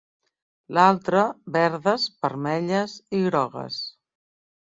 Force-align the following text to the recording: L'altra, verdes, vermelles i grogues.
L'altra, 0.77 1.25
verdes, 1.57 2.07
vermelles 2.25 2.97
i 3.19 3.23
grogues. 3.29 3.77